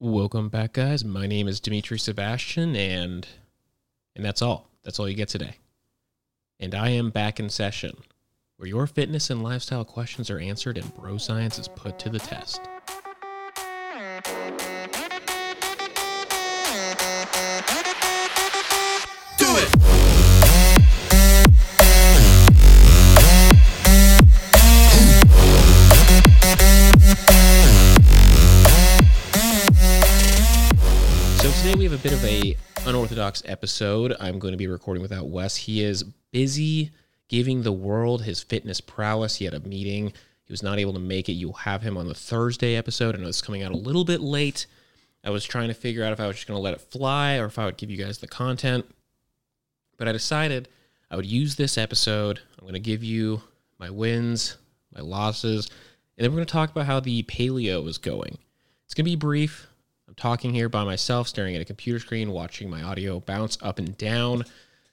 Welcome 0.00 0.48
back, 0.48 0.74
guys. 0.74 1.04
My 1.04 1.26
name 1.26 1.48
is 1.48 1.58
Dimitri 1.58 1.98
Sebastian, 1.98 2.76
and 2.76 3.26
and 4.14 4.24
that's 4.24 4.40
all. 4.40 4.70
That's 4.84 5.00
all 5.00 5.08
you 5.08 5.16
get 5.16 5.28
today. 5.28 5.56
And 6.60 6.72
I 6.72 6.90
am 6.90 7.10
back 7.10 7.40
in 7.40 7.50
session, 7.50 7.96
where 8.58 8.68
your 8.68 8.86
fitness 8.86 9.28
and 9.28 9.42
lifestyle 9.42 9.84
questions 9.84 10.30
are 10.30 10.38
answered 10.38 10.78
and 10.78 10.94
bro 10.94 11.18
science 11.18 11.58
is 11.58 11.66
put 11.66 11.98
to 11.98 12.10
the 12.10 12.20
test. 12.20 12.60
So 31.48 31.62
today 31.62 31.78
we 31.78 31.84
have 31.84 31.94
a 31.94 32.02
bit 32.02 32.12
of 32.12 32.22
a 32.26 32.54
unorthodox 32.86 33.42
episode. 33.46 34.14
I'm 34.20 34.38
going 34.38 34.52
to 34.52 34.58
be 34.58 34.66
recording 34.66 35.00
without 35.00 35.30
Wes. 35.30 35.56
He 35.56 35.82
is 35.82 36.02
busy 36.30 36.90
giving 37.28 37.62
the 37.62 37.72
world 37.72 38.22
his 38.22 38.42
fitness 38.42 38.82
prowess. 38.82 39.36
He 39.36 39.46
had 39.46 39.54
a 39.54 39.60
meeting. 39.60 40.12
He 40.44 40.52
was 40.52 40.62
not 40.62 40.78
able 40.78 40.92
to 40.92 40.98
make 40.98 41.30
it. 41.30 41.32
You'll 41.32 41.54
have 41.54 41.80
him 41.80 41.96
on 41.96 42.06
the 42.06 42.12
Thursday 42.12 42.76
episode. 42.76 43.16
I 43.16 43.18
know 43.18 43.28
it's 43.28 43.40
coming 43.40 43.62
out 43.62 43.72
a 43.72 43.78
little 43.78 44.04
bit 44.04 44.20
late. 44.20 44.66
I 45.24 45.30
was 45.30 45.42
trying 45.42 45.68
to 45.68 45.74
figure 45.74 46.04
out 46.04 46.12
if 46.12 46.20
I 46.20 46.26
was 46.26 46.36
just 46.36 46.48
going 46.48 46.58
to 46.58 46.62
let 46.62 46.74
it 46.74 46.82
fly 46.82 47.38
or 47.38 47.46
if 47.46 47.58
I 47.58 47.64
would 47.64 47.78
give 47.78 47.90
you 47.90 47.96
guys 47.96 48.18
the 48.18 48.28
content. 48.28 48.84
But 49.96 50.06
I 50.06 50.12
decided 50.12 50.68
I 51.10 51.16
would 51.16 51.24
use 51.24 51.56
this 51.56 51.78
episode. 51.78 52.40
I'm 52.58 52.64
going 52.64 52.74
to 52.74 52.78
give 52.78 53.02
you 53.02 53.40
my 53.78 53.88
wins, 53.88 54.58
my 54.94 55.00
losses, 55.00 55.70
and 56.18 56.24
then 56.24 56.30
we're 56.30 56.36
going 56.36 56.46
to 56.46 56.52
talk 56.52 56.72
about 56.72 56.84
how 56.84 57.00
the 57.00 57.22
paleo 57.22 57.88
is 57.88 57.96
going. 57.96 58.36
It's 58.84 58.92
going 58.92 59.06
to 59.06 59.10
be 59.10 59.16
brief. 59.16 59.67
Talking 60.18 60.52
here 60.52 60.68
by 60.68 60.82
myself, 60.82 61.28
staring 61.28 61.54
at 61.54 61.62
a 61.62 61.64
computer 61.64 62.00
screen, 62.00 62.32
watching 62.32 62.68
my 62.68 62.82
audio 62.82 63.20
bounce 63.20 63.56
up 63.62 63.78
and 63.78 63.96
down. 63.96 64.44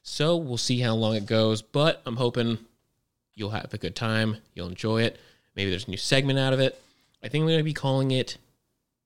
So 0.04 0.38
we'll 0.38 0.58
see 0.58 0.80
how 0.80 0.94
long 0.94 1.16
it 1.16 1.26
goes, 1.26 1.64
but 1.64 2.04
I'm 2.06 2.16
hoping 2.16 2.60
you'll 3.34 3.50
have 3.50 3.74
a 3.74 3.80
good 3.80 3.96
time. 3.96 4.38
You'll 4.54 4.68
enjoy 4.68 5.02
it. 5.02 5.20
Maybe 5.56 5.72
there's 5.72 5.88
a 5.88 5.90
new 5.90 5.98
segment 5.98 6.38
out 6.38 6.54
of 6.54 6.60
it. 6.60 6.80
I 7.24 7.28
think 7.28 7.42
I'm 7.42 7.48
going 7.48 7.58
to 7.58 7.64
be 7.64 7.74
calling 7.74 8.12
it 8.12 8.38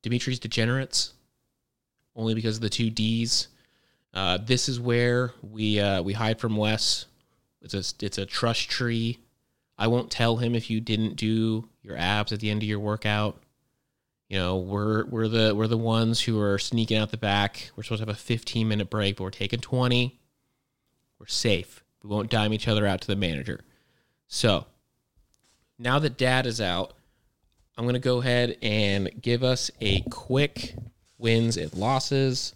Dimitri's 0.04 0.40
Degenerates, 0.40 1.14
only 2.18 2.34
because 2.34 2.58
of 2.58 2.64
the 2.64 2.70
two 2.70 2.90
D's. 2.90 3.48
Uh, 4.14 4.40
this 4.44 4.68
is 4.68 4.78
where 4.78 5.32
we 5.42 5.80
uh, 5.80 6.02
we 6.02 6.12
hide 6.12 6.38
from 6.38 6.58
Wes. 6.58 7.06
It's 7.62 7.74
a 7.74 8.06
it's 8.06 8.18
a 8.18 8.26
trust 8.26 8.70
tree. 8.70 9.20
I 9.78 9.88
won't 9.88 10.12
tell 10.12 10.36
him 10.36 10.54
if 10.54 10.70
you 10.70 10.82
didn't 10.82 11.16
do 11.16 11.70
your 11.82 11.96
abs 11.96 12.34
at 12.34 12.42
the 12.42 12.50
end 12.50 12.62
of 12.62 12.68
your 12.68 12.80
workout. 12.80 13.42
You 14.30 14.38
know, 14.38 14.58
we're 14.58 15.06
we're 15.06 15.28
the 15.28 15.56
we're 15.56 15.68
the 15.68 15.78
ones 15.78 16.22
who 16.22 16.40
are 16.40 16.60
sneaking 16.60 16.98
out 16.98 17.10
the 17.10 17.18
back. 17.18 17.72
We're 17.76 17.82
supposed 17.82 18.04
to 18.04 18.08
have 18.08 18.16
a 18.16 18.20
15 18.20 18.68
minute 18.68 18.90
break, 18.90 19.18
but 19.18 19.24
we're 19.24 19.32
taking 19.32 19.60
20. 19.60 20.20
We're 21.18 21.26
safe. 21.26 21.84
We 22.04 22.10
won't 22.10 22.30
dime 22.30 22.54
each 22.54 22.68
other 22.68 22.86
out 22.86 23.02
to 23.02 23.08
the 23.08 23.16
manager. 23.16 23.62
So 24.28 24.68
now 25.80 25.98
that 25.98 26.18
dad 26.18 26.46
is 26.46 26.62
out, 26.62 26.94
I'm 27.76 27.86
gonna 27.86 27.98
go 27.98 28.20
ahead 28.20 28.58
and 28.62 29.10
give 29.20 29.44
us 29.44 29.72
a 29.82 30.02
quick 30.02 30.76
wins 31.18 31.58
and 31.58 31.74
losses. 31.74 32.54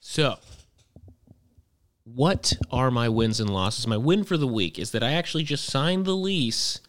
So, 0.00 0.36
what 2.14 2.52
are 2.70 2.90
my 2.90 3.08
wins 3.08 3.40
and 3.40 3.50
losses? 3.50 3.86
My 3.86 3.96
win 3.96 4.24
for 4.24 4.36
the 4.36 4.46
week 4.46 4.78
is 4.78 4.90
that 4.90 5.02
I 5.02 5.12
actually 5.12 5.44
just 5.44 5.66
signed 5.66 6.04
the 6.04 6.16
lease 6.16 6.80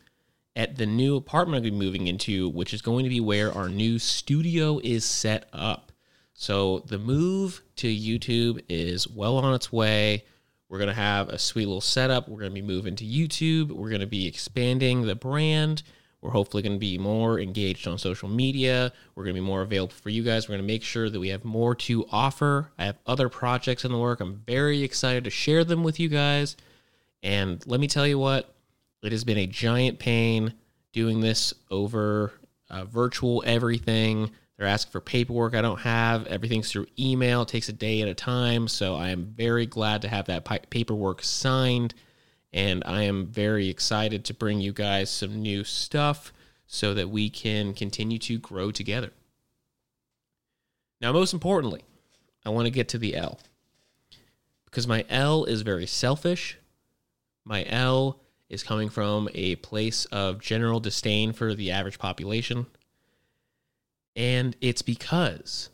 at 0.56 0.76
the 0.76 0.86
new 0.86 1.16
apartment 1.16 1.58
I'm 1.58 1.72
be 1.72 1.78
moving 1.78 2.08
into, 2.08 2.50
which 2.50 2.74
is 2.74 2.82
going 2.82 3.04
to 3.04 3.10
be 3.10 3.20
where 3.20 3.52
our 3.52 3.70
new 3.70 4.00
studio 4.00 4.80
is 4.84 5.06
set 5.06 5.48
up. 5.54 5.92
So, 6.34 6.80
the 6.80 6.98
move 6.98 7.62
to 7.78 7.88
YouTube 7.88 8.64
is 8.68 9.08
well 9.08 9.38
on 9.38 9.54
its 9.54 9.72
way. 9.72 10.26
We're 10.68 10.80
going 10.80 10.90
to 10.90 10.96
have 10.96 11.30
a 11.30 11.38
sweet 11.38 11.68
little 11.68 11.82
setup. 11.82 12.28
We're 12.28 12.40
going 12.40 12.52
to 12.52 12.62
be 12.62 12.68
moving 12.68 12.96
to 12.96 13.06
YouTube. 13.06 13.72
We're 13.72 13.90
going 13.90 14.02
to 14.02 14.08
be 14.08 14.28
expanding 14.28 15.04
the 15.04 15.16
brand. 15.16 15.84
We're 16.24 16.32
hopefully 16.32 16.64
going 16.64 16.74
to 16.74 16.80
be 16.80 16.98
more 16.98 17.38
engaged 17.38 17.86
on 17.86 17.98
social 17.98 18.30
media. 18.30 18.94
We're 19.14 19.26
going 19.26 19.36
to 19.36 19.42
be 19.42 19.46
more 19.46 19.62
available 19.62 19.94
for 19.94 20.10
you 20.10 20.24
guys. 20.24 20.48
We're 20.48 20.54
going 20.54 20.66
to 20.66 20.74
make 20.74 20.82
sure 20.82 21.10
that 21.10 21.20
we 21.20 21.28
have 21.28 21.44
more 21.44 21.76
to 21.76 22.06
offer. 22.14 22.72
I 22.80 22.86
have 22.86 22.98
other 23.06 23.28
projects 23.28 23.84
in 23.84 23.92
the 23.92 23.98
work. 23.98 24.22
I'm 24.22 24.42
very 24.48 24.84
excited 24.84 25.26
to 25.26 25.30
share 25.30 25.66
them 25.66 25.84
with 25.84 26.00
you 26.00 26.08
guys. 26.08 26.56
And 27.24 27.62
let 27.68 27.82
me 27.82 27.90
tell 27.90 28.08
you 28.08 28.18
what, 28.18 28.56
it 29.02 29.12
has 29.12 29.26
been 29.26 29.38
a 29.38 29.48
giant 29.48 30.00
pain 30.00 30.54
doing 30.94 31.20
this 31.20 31.54
over 31.70 32.32
uh, 32.70 32.86
virtual 32.86 33.44
everything. 33.46 34.32
They're 34.58 34.68
asking 34.68 34.94
for 34.94 35.02
paperwork 35.02 35.54
I 35.54 35.62
don't 35.62 35.82
have. 35.82 36.26
Everything's 36.28 36.72
through 36.72 36.88
email. 36.98 37.42
It 37.42 37.50
takes 37.50 37.68
a 37.68 37.74
day 37.74 38.02
at 38.02 38.08
a 38.08 38.14
time. 38.14 38.70
So 38.70 38.96
I 38.96 39.10
am 39.10 39.26
very 39.26 39.66
glad 39.66 40.02
to 40.04 40.08
have 40.08 40.28
that 40.28 40.46
pi- 40.46 40.60
paperwork 40.70 41.22
signed 41.22 41.94
and 42.54 42.84
I 42.86 43.04
am 43.04 43.26
very 43.26 43.68
excited 43.68 44.24
to 44.26 44.34
bring 44.34 44.62
you 44.62 44.72
guys 44.72 45.10
some 45.10 45.42
new 45.42 45.64
stuff 45.64 46.32
so 46.68 46.94
that 46.94 47.10
we 47.10 47.30
can 47.30 47.74
continue 47.74 48.20
to 48.20 48.38
grow 48.38 48.72
together. 48.72 49.12
Now, 51.02 51.12
most 51.12 51.34
importantly, 51.34 51.84
I 52.46 52.50
want 52.50 52.66
to 52.66 52.72
get 52.72 52.88
to 52.90 52.98
the 52.98 53.16
L 53.16 53.40
because 54.66 54.88
my 54.88 55.06
L 55.10 55.46
is 55.46 55.62
very 55.62 55.88
selfish. 55.88 56.58
My 57.44 57.66
L 57.68 58.20
is 58.50 58.64
coming 58.64 58.90
from 58.90 59.30
a 59.34 59.56
place 59.58 60.06
of 60.06 60.40
general 60.40 60.80
disdain 60.80 61.34
for 61.34 61.56
the 61.56 61.72
average 61.72 61.98
population. 61.98 62.68
And 64.16 64.56
it's 64.62 64.84
because 64.84 65.70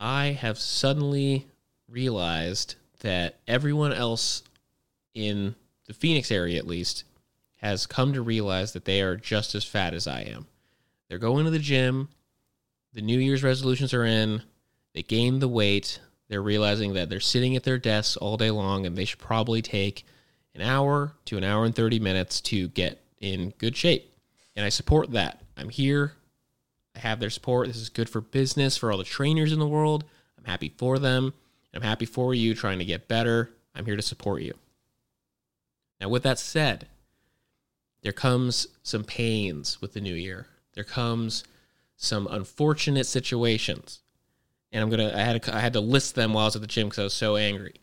I 0.00 0.28
have 0.28 0.58
suddenly 0.58 1.46
realized 1.88 2.76
that 3.00 3.38
everyone 3.46 3.92
else 3.92 4.42
in 5.14 5.54
the 5.86 5.94
Phoenix 5.94 6.30
area 6.30 6.58
at 6.58 6.66
least, 6.66 7.04
has 7.56 7.86
come 7.86 8.12
to 8.12 8.22
realize 8.22 8.72
that 8.72 8.84
they 8.84 9.00
are 9.00 9.16
just 9.16 9.54
as 9.54 9.64
fat 9.64 9.94
as 9.94 10.06
I 10.06 10.22
am. 10.22 10.46
They're 11.08 11.18
going 11.18 11.44
to 11.44 11.50
the 11.50 11.58
gym, 11.58 12.08
the 12.92 13.02
New 13.02 13.18
Year's 13.18 13.42
resolutions 13.42 13.94
are 13.94 14.04
in, 14.04 14.42
they 14.94 15.02
gain 15.02 15.38
the 15.38 15.48
weight, 15.48 16.00
they're 16.28 16.42
realizing 16.42 16.94
that 16.94 17.08
they're 17.08 17.20
sitting 17.20 17.56
at 17.56 17.62
their 17.62 17.78
desks 17.78 18.16
all 18.16 18.36
day 18.36 18.50
long 18.50 18.86
and 18.86 18.96
they 18.96 19.04
should 19.04 19.18
probably 19.18 19.62
take 19.62 20.04
an 20.54 20.62
hour 20.62 21.14
to 21.26 21.36
an 21.36 21.44
hour 21.44 21.64
and 21.64 21.74
30 21.74 22.00
minutes 22.00 22.40
to 22.40 22.68
get 22.68 23.02
in 23.20 23.52
good 23.58 23.76
shape. 23.76 24.12
And 24.56 24.64
I 24.64 24.68
support 24.68 25.12
that. 25.12 25.42
I'm 25.56 25.68
here. 25.68 26.14
I 26.94 26.98
have 26.98 27.20
their 27.20 27.30
support. 27.30 27.68
This 27.68 27.76
is 27.76 27.88
good 27.88 28.08
for 28.08 28.20
business, 28.20 28.76
for 28.76 28.90
all 28.90 28.98
the 28.98 29.04
trainers 29.04 29.52
in 29.52 29.58
the 29.58 29.66
world. 29.66 30.04
I'm 30.38 30.44
happy 30.44 30.72
for 30.76 30.98
them. 30.98 31.32
I'm 31.74 31.82
happy 31.82 32.04
for 32.04 32.34
you 32.34 32.54
trying 32.54 32.78
to 32.80 32.84
get 32.84 33.08
better. 33.08 33.50
I'm 33.74 33.86
here 33.86 33.96
to 33.96 34.02
support 34.02 34.42
you. 34.42 34.54
Now, 36.02 36.08
with 36.08 36.24
that 36.24 36.40
said, 36.40 36.88
there 38.02 38.12
comes 38.12 38.66
some 38.82 39.04
pains 39.04 39.80
with 39.80 39.92
the 39.92 40.00
new 40.00 40.14
year. 40.14 40.48
There 40.74 40.82
comes 40.82 41.44
some 41.96 42.26
unfortunate 42.28 43.06
situations, 43.06 44.00
and 44.72 44.82
I'm 44.82 44.90
gonna. 44.90 45.12
I 45.14 45.20
had 45.20 45.40
to, 45.40 45.56
I 45.56 45.60
had 45.60 45.74
to 45.74 45.80
list 45.80 46.16
them 46.16 46.32
while 46.32 46.42
I 46.42 46.46
was 46.48 46.56
at 46.56 46.62
the 46.62 46.66
gym 46.66 46.88
because 46.88 46.98
I 46.98 47.04
was 47.04 47.14
so 47.14 47.36
angry. 47.36 47.74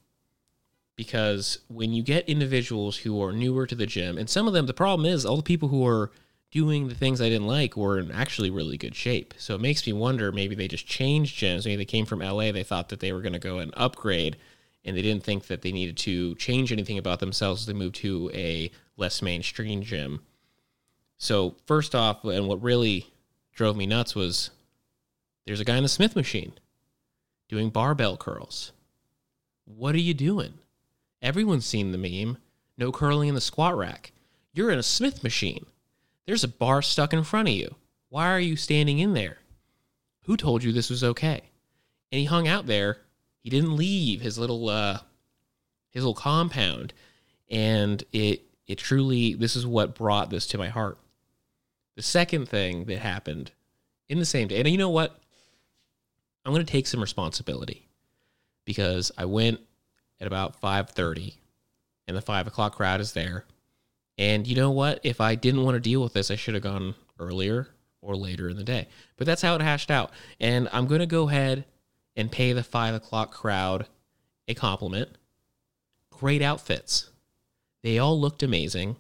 Because 0.97 1.59
when 1.69 1.93
you 1.93 2.03
get 2.03 2.27
individuals 2.27 2.97
who 2.97 3.23
are 3.23 3.31
newer 3.31 3.65
to 3.65 3.75
the 3.75 3.85
gym, 3.85 4.17
and 4.17 4.29
some 4.29 4.47
of 4.47 4.53
them, 4.53 4.65
the 4.65 4.73
problem 4.73 5.05
is 5.05 5.25
all 5.25 5.37
the 5.37 5.41
people 5.41 5.69
who 5.69 5.87
are 5.87 6.11
doing 6.51 6.89
the 6.89 6.95
things 6.95 7.21
I 7.21 7.29
didn't 7.29 7.47
like 7.47 7.77
were 7.77 7.99
in 7.99 8.11
actually 8.11 8.49
really 8.49 8.75
good 8.75 8.95
shape. 8.95 9.33
So 9.37 9.55
it 9.55 9.61
makes 9.61 9.87
me 9.87 9.93
wonder 9.93 10.33
maybe 10.33 10.55
they 10.55 10.67
just 10.67 10.85
changed 10.85 11.39
gyms. 11.39 11.63
Maybe 11.63 11.77
they 11.77 11.85
came 11.85 12.05
from 12.05 12.19
LA. 12.19 12.51
They 12.51 12.63
thought 12.63 12.89
that 12.89 12.99
they 12.99 13.13
were 13.13 13.21
going 13.21 13.31
to 13.31 13.39
go 13.39 13.59
and 13.59 13.73
upgrade 13.77 14.35
and 14.89 14.97
they 14.97 15.03
didn't 15.03 15.23
think 15.23 15.45
that 15.45 15.61
they 15.61 15.71
needed 15.71 15.95
to 15.95 16.33
change 16.35 16.71
anything 16.71 16.97
about 16.97 17.19
themselves 17.19 17.61
as 17.61 17.67
they 17.67 17.73
moved 17.73 17.93
to 17.93 18.31
a 18.33 18.71
less 18.97 19.21
mainstream 19.21 19.83
gym. 19.83 20.19
So 21.17 21.55
first 21.67 21.93
off, 21.93 22.25
and 22.25 22.47
what 22.47 22.63
really 22.63 23.05
drove 23.53 23.77
me 23.77 23.85
nuts 23.85 24.15
was 24.15 24.49
there's 25.45 25.59
a 25.59 25.65
guy 25.65 25.77
in 25.77 25.83
the 25.83 25.89
Smith 25.89 26.15
machine 26.15 26.53
doing 27.49 27.69
barbell 27.69 28.17
curls. 28.17 28.71
What 29.65 29.93
are 29.93 29.99
you 29.99 30.15
doing? 30.15 30.55
Everyone's 31.21 31.67
seen 31.67 31.91
the 31.91 31.97
meme. 31.99 32.39
No 32.75 32.91
curling 32.91 33.29
in 33.29 33.35
the 33.35 33.41
squat 33.41 33.77
rack. 33.77 34.11
You're 34.53 34.71
in 34.71 34.79
a 34.79 34.83
Smith 34.83 35.23
machine. 35.23 35.67
There's 36.25 36.43
a 36.43 36.47
bar 36.47 36.81
stuck 36.81 37.13
in 37.13 37.23
front 37.23 37.47
of 37.47 37.53
you. 37.53 37.75
Why 38.09 38.31
are 38.31 38.39
you 38.39 38.55
standing 38.55 38.97
in 38.97 39.13
there? 39.13 39.37
Who 40.23 40.35
told 40.35 40.63
you 40.63 40.71
this 40.71 40.89
was 40.89 41.03
okay? 41.03 41.43
And 42.11 42.19
he 42.19 42.25
hung 42.25 42.47
out 42.47 42.65
there 42.65 42.97
he 43.39 43.49
didn't 43.49 43.75
leave 43.75 44.21
his 44.21 44.37
little 44.37 44.69
uh 44.69 44.99
his 45.91 46.03
little 46.03 46.13
compound 46.13 46.93
and 47.49 48.03
it 48.11 48.43
it 48.67 48.77
truly 48.77 49.33
this 49.33 49.55
is 49.55 49.65
what 49.65 49.95
brought 49.95 50.29
this 50.29 50.47
to 50.47 50.57
my 50.57 50.67
heart 50.67 50.97
the 51.95 52.01
second 52.01 52.47
thing 52.47 52.85
that 52.85 52.99
happened 52.99 53.51
in 54.07 54.19
the 54.19 54.25
same 54.25 54.47
day 54.47 54.59
and 54.59 54.67
you 54.67 54.77
know 54.77 54.89
what 54.89 55.19
i'm 56.45 56.53
going 56.53 56.65
to 56.65 56.71
take 56.71 56.87
some 56.87 57.01
responsibility 57.01 57.87
because 58.65 59.11
i 59.17 59.25
went 59.25 59.59
at 60.19 60.27
about 60.27 60.59
5.30 60.61 61.33
and 62.09 62.17
the 62.17 62.21
five 62.21 62.47
o'clock 62.47 62.75
crowd 62.75 62.99
is 62.99 63.13
there. 63.13 63.45
And 64.17 64.45
you 64.47 64.55
know 64.55 64.71
what? 64.71 64.99
If 65.03 65.21
I 65.21 65.35
didn't 65.35 65.63
want 65.63 65.75
to 65.75 65.79
deal 65.79 66.01
with 66.01 66.13
this, 66.13 66.31
I 66.31 66.35
should 66.35 66.55
have 66.55 66.63
gone 66.63 66.95
earlier 67.19 67.67
or 68.01 68.15
later 68.15 68.49
in 68.49 68.57
the 68.57 68.63
day. 68.63 68.87
But 69.15 69.27
that's 69.27 69.43
how 69.43 69.55
it 69.55 69.61
hashed 69.61 69.91
out. 69.91 70.11
And 70.39 70.67
I'm 70.73 70.87
going 70.87 70.99
to 70.99 71.05
go 71.05 71.29
ahead 71.29 71.65
and 72.19 72.29
pay 72.29 72.51
the 72.51 72.63
five 72.63 72.93
o'clock 72.93 73.31
crowd 73.31 73.87
a 74.49 74.53
compliment. 74.53 75.09
Great 76.11 76.41
outfits. 76.41 77.11
They 77.81 77.97
all 77.97 78.19
looked 78.19 78.43
amazing. 78.43 78.97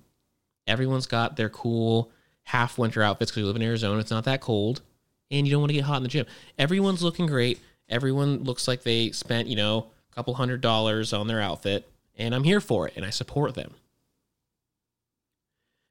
Everyone's 0.65 1.05
got 1.05 1.35
their 1.35 1.49
cool 1.49 2.11
half 2.43 2.77
winter 2.77 3.03
outfits 3.03 3.31
because 3.31 3.43
we 3.43 3.47
live 3.47 3.57
in 3.57 3.61
Arizona. 3.61 3.99
It's 3.99 4.09
not 4.09 4.23
that 4.23 4.39
cold. 4.39 4.81
And 5.29 5.45
you 5.45 5.51
don't 5.51 5.61
want 5.61 5.71
to 5.71 5.75
get 5.75 5.83
hot 5.83 5.97
in 5.97 6.03
the 6.03 6.09
gym. 6.09 6.27
Everyone's 6.57 7.03
looking 7.03 7.27
great. 7.27 7.59
Everyone 7.89 8.43
looks 8.43 8.69
like 8.69 8.83
they 8.83 9.11
spent, 9.11 9.49
you 9.49 9.57
know, 9.57 9.87
a 10.11 10.15
couple 10.15 10.33
hundred 10.35 10.61
dollars 10.61 11.11
on 11.11 11.27
their 11.27 11.41
outfit. 11.41 11.91
And 12.17 12.33
I'm 12.33 12.45
here 12.45 12.61
for 12.61 12.87
it 12.87 12.93
and 12.95 13.05
I 13.05 13.09
support 13.09 13.53
them. 13.53 13.73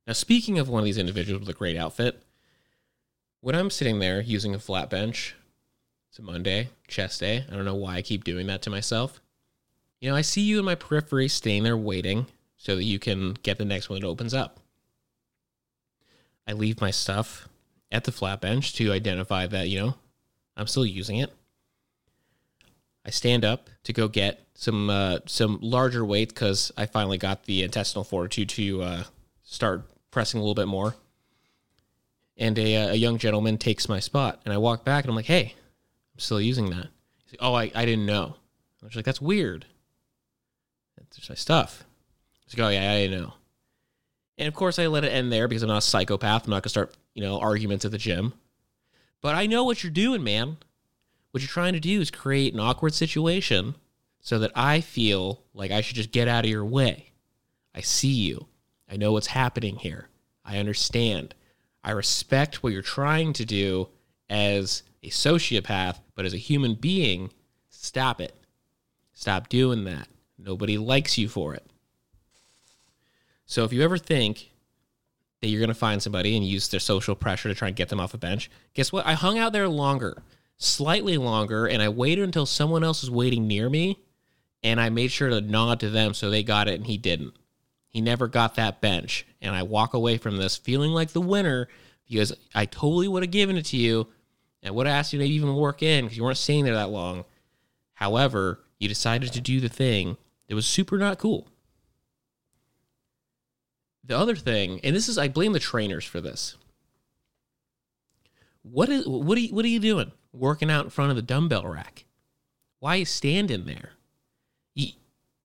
Now, 0.06 0.14
speaking 0.14 0.58
of 0.58 0.70
one 0.70 0.80
of 0.80 0.86
these 0.86 0.96
individuals 0.96 1.40
with 1.40 1.54
a 1.54 1.58
great 1.58 1.76
outfit, 1.76 2.22
when 3.42 3.54
I'm 3.54 3.70
sitting 3.70 3.98
there 3.98 4.22
using 4.22 4.54
a 4.54 4.58
flat 4.58 4.88
bench, 4.88 5.34
it's 6.08 6.18
a 6.18 6.22
Monday, 6.22 6.70
chest 6.86 7.20
day. 7.20 7.44
I 7.50 7.54
don't 7.54 7.64
know 7.64 7.74
why 7.74 7.96
I 7.96 8.02
keep 8.02 8.24
doing 8.24 8.46
that 8.46 8.62
to 8.62 8.70
myself. 8.70 9.20
You 10.00 10.10
know, 10.10 10.16
I 10.16 10.22
see 10.22 10.42
you 10.42 10.58
in 10.58 10.64
my 10.64 10.74
periphery 10.74 11.28
staying 11.28 11.64
there 11.64 11.76
waiting 11.76 12.26
so 12.56 12.76
that 12.76 12.84
you 12.84 12.98
can 12.98 13.34
get 13.42 13.58
the 13.58 13.64
next 13.64 13.88
one 13.88 14.00
that 14.00 14.06
opens 14.06 14.34
up. 14.34 14.58
I 16.46 16.52
leave 16.52 16.80
my 16.80 16.90
stuff 16.90 17.48
at 17.90 18.04
the 18.04 18.12
flat 18.12 18.40
bench 18.40 18.74
to 18.74 18.92
identify 18.92 19.46
that, 19.46 19.68
you 19.68 19.78
know, 19.78 19.94
I'm 20.56 20.66
still 20.66 20.86
using 20.86 21.18
it. 21.18 21.32
I 23.04 23.10
stand 23.10 23.44
up 23.44 23.70
to 23.84 23.92
go 23.92 24.08
get 24.08 24.46
some 24.54 24.90
uh, 24.90 25.20
some 25.26 25.58
larger 25.62 26.04
weight 26.04 26.28
because 26.30 26.72
I 26.76 26.86
finally 26.86 27.16
got 27.16 27.44
the 27.44 27.62
intestinal 27.62 28.04
fortitude 28.04 28.48
to 28.50 28.82
uh, 28.82 29.04
start 29.44 29.88
pressing 30.10 30.38
a 30.38 30.42
little 30.42 30.54
bit 30.54 30.68
more. 30.68 30.94
And 32.36 32.58
a, 32.58 32.76
uh, 32.76 32.92
a 32.92 32.94
young 32.94 33.18
gentleman 33.18 33.56
takes 33.56 33.88
my 33.88 34.00
spot, 34.00 34.42
and 34.44 34.52
I 34.52 34.58
walk 34.58 34.84
back 34.84 35.04
and 35.04 35.10
I'm 35.10 35.16
like, 35.16 35.26
"Hey, 35.26 35.54
still 36.18 36.40
using 36.40 36.70
that." 36.70 36.88
He's 37.24 37.32
like, 37.32 37.40
"Oh, 37.40 37.54
I, 37.54 37.70
I 37.74 37.84
didn't 37.84 38.06
know." 38.06 38.36
I 38.82 38.86
was 38.86 38.96
like, 38.96 39.04
"That's 39.04 39.20
weird. 39.20 39.66
That's 40.96 41.28
my 41.28 41.34
stuff." 41.34 41.84
He's 42.44 42.58
like, 42.58 42.66
"Oh 42.66 42.70
yeah, 42.70 42.92
I 42.92 42.98
didn't 42.98 43.20
know." 43.20 43.34
And 44.36 44.46
of 44.46 44.54
course, 44.54 44.78
I 44.78 44.86
let 44.86 45.04
it 45.04 45.12
end 45.12 45.32
there 45.32 45.48
because 45.48 45.62
I'm 45.62 45.68
not 45.68 45.78
a 45.78 45.82
psychopath. 45.82 46.44
I'm 46.44 46.50
not 46.50 46.62
gonna 46.62 46.70
start, 46.70 46.96
you 47.14 47.22
know, 47.22 47.40
arguments 47.40 47.84
at 47.84 47.90
the 47.90 47.98
gym. 47.98 48.34
But 49.20 49.34
I 49.34 49.46
know 49.46 49.64
what 49.64 49.82
you're 49.82 49.90
doing, 49.90 50.22
man. 50.22 50.58
What 51.32 51.42
you're 51.42 51.48
trying 51.48 51.72
to 51.72 51.80
do 51.80 52.00
is 52.00 52.10
create 52.10 52.54
an 52.54 52.60
awkward 52.60 52.94
situation 52.94 53.74
so 54.20 54.38
that 54.38 54.52
I 54.54 54.80
feel 54.80 55.42
like 55.54 55.70
I 55.70 55.80
should 55.80 55.96
just 55.96 56.12
get 56.12 56.28
out 56.28 56.44
of 56.44 56.50
your 56.50 56.64
way. 56.64 57.12
I 57.74 57.80
see 57.80 58.12
you. 58.12 58.46
I 58.88 58.96
know 58.96 59.12
what's 59.12 59.28
happening 59.28 59.76
here. 59.76 60.08
I 60.44 60.58
understand. 60.58 61.34
I 61.84 61.90
respect 61.90 62.62
what 62.62 62.72
you're 62.72 62.82
trying 62.82 63.32
to 63.34 63.44
do 63.44 63.88
as 64.30 64.82
a 65.02 65.08
sociopath, 65.10 65.98
but 66.18 66.26
as 66.26 66.34
a 66.34 66.36
human 66.36 66.74
being, 66.74 67.30
stop 67.68 68.20
it. 68.20 68.34
Stop 69.12 69.48
doing 69.48 69.84
that. 69.84 70.08
Nobody 70.36 70.76
likes 70.76 71.16
you 71.16 71.28
for 71.28 71.54
it. 71.54 71.64
So 73.46 73.62
if 73.62 73.72
you 73.72 73.82
ever 73.82 73.98
think 73.98 74.50
that 75.40 75.46
you're 75.46 75.60
going 75.60 75.68
to 75.68 75.74
find 75.74 76.02
somebody 76.02 76.36
and 76.36 76.44
use 76.44 76.66
their 76.66 76.80
social 76.80 77.14
pressure 77.14 77.48
to 77.48 77.54
try 77.54 77.68
and 77.68 77.76
get 77.76 77.88
them 77.88 78.00
off 78.00 78.14
a 78.14 78.18
bench, 78.18 78.50
guess 78.74 78.92
what? 78.92 79.06
I 79.06 79.12
hung 79.12 79.38
out 79.38 79.52
there 79.52 79.68
longer, 79.68 80.24
slightly 80.56 81.16
longer, 81.18 81.66
and 81.66 81.80
I 81.80 81.88
waited 81.88 82.24
until 82.24 82.46
someone 82.46 82.82
else 82.82 83.02
was 83.02 83.12
waiting 83.12 83.46
near 83.46 83.70
me, 83.70 84.00
and 84.64 84.80
I 84.80 84.88
made 84.88 85.12
sure 85.12 85.28
to 85.28 85.40
nod 85.40 85.78
to 85.78 85.88
them 85.88 86.14
so 86.14 86.30
they 86.30 86.42
got 86.42 86.66
it 86.66 86.74
and 86.74 86.86
he 86.88 86.98
didn't. 86.98 87.34
He 87.86 88.00
never 88.00 88.26
got 88.26 88.56
that 88.56 88.80
bench, 88.80 89.24
and 89.40 89.54
I 89.54 89.62
walk 89.62 89.94
away 89.94 90.18
from 90.18 90.36
this 90.36 90.56
feeling 90.56 90.90
like 90.90 91.10
the 91.10 91.20
winner 91.20 91.68
because 92.08 92.32
I 92.56 92.64
totally 92.64 93.06
would 93.06 93.22
have 93.22 93.30
given 93.30 93.56
it 93.56 93.66
to 93.66 93.76
you 93.76 94.08
and 94.62 94.74
would 94.74 94.86
have 94.86 94.96
asked 94.96 95.12
you 95.12 95.18
to 95.18 95.24
even 95.24 95.54
work 95.54 95.82
in 95.82 96.04
because 96.04 96.16
you 96.16 96.24
weren't 96.24 96.36
staying 96.36 96.64
there 96.64 96.74
that 96.74 96.90
long. 96.90 97.24
However, 97.94 98.60
you 98.78 98.88
decided 98.88 99.32
to 99.32 99.40
do 99.40 99.60
the 99.60 99.68
thing 99.68 100.16
that 100.48 100.54
was 100.54 100.66
super 100.66 100.98
not 100.98 101.18
cool. 101.18 101.48
The 104.04 104.16
other 104.16 104.36
thing, 104.36 104.80
and 104.82 104.96
this 104.96 105.08
is 105.08 105.18
I 105.18 105.28
blame 105.28 105.52
the 105.52 105.58
trainers 105.58 106.04
for 106.04 106.20
this. 106.20 106.56
What 108.62 108.88
is 108.88 109.06
what 109.06 109.36
are 109.36 109.40
you, 109.40 109.54
what 109.54 109.64
are 109.64 109.68
you 109.68 109.80
doing? 109.80 110.12
Working 110.32 110.70
out 110.70 110.84
in 110.84 110.90
front 110.90 111.10
of 111.10 111.16
the 111.16 111.22
dumbbell 111.22 111.66
rack? 111.66 112.04
Why 112.80 112.94
are 112.94 112.98
you 112.98 113.04
standing 113.04 113.64
there? 113.66 113.92
You, 114.74 114.92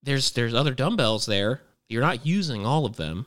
there's 0.01 0.31
there's 0.31 0.54
other 0.54 0.74
dumbbells 0.74 1.25
there. 1.25 1.62
You're 1.89 2.01
not 2.01 2.25
using 2.25 2.66
all 2.66 2.86
of 2.86 2.95
them. 2.95 3.25